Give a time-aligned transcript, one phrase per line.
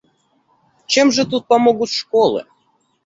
[0.87, 2.47] Чем же тут помогут школы?